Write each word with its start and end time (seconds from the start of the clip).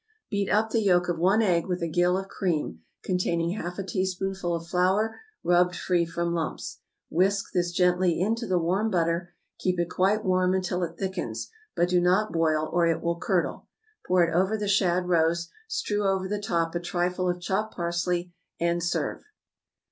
Beat 0.31 0.49
up 0.49 0.71
the 0.71 0.81
yolk 0.81 1.09
of 1.09 1.19
one 1.19 1.43
egg 1.43 1.67
with 1.67 1.83
a 1.83 1.87
gill 1.87 2.17
of 2.17 2.27
cream 2.27 2.81
containing 3.03 3.51
half 3.51 3.77
a 3.77 3.83
teaspoonful 3.83 4.55
of 4.55 4.65
flour 4.65 5.19
rubbed 5.43 5.75
free 5.75 6.07
from 6.07 6.33
lumps; 6.33 6.79
whisk 7.11 7.51
this 7.53 7.71
gently 7.71 8.19
into 8.19 8.47
the 8.47 8.57
warm 8.57 8.89
butter; 8.89 9.35
keep 9.59 9.79
it 9.79 9.91
quite 9.91 10.25
warm 10.25 10.55
until 10.55 10.81
it 10.81 10.97
thickens, 10.97 11.51
but 11.75 11.87
do 11.89 12.01
not 12.01 12.33
boil, 12.33 12.67
or 12.73 12.87
it 12.87 12.99
will 13.03 13.19
curdle. 13.19 13.67
Pour 14.07 14.23
it 14.23 14.33
over 14.33 14.57
the 14.57 14.67
shad 14.67 15.07
roes, 15.07 15.49
strew 15.67 16.07
over 16.07 16.27
the 16.27 16.41
top 16.41 16.73
a 16.73 16.79
trifle 16.79 17.29
of 17.29 17.39
chopped 17.39 17.75
parsley, 17.75 18.33
and 18.59 18.81
serve. 18.81 19.23